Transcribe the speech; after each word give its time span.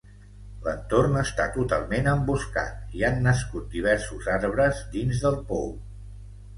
L'entorn 0.61 1.19
està 1.21 1.45
totalment 1.57 2.09
emboscat 2.13 2.97
i 3.01 3.07
han 3.11 3.23
nascut 3.29 3.71
diversos 3.79 4.35
arbres 4.41 4.85
dins 4.99 5.27
del 5.29 5.43
pou. 5.55 5.75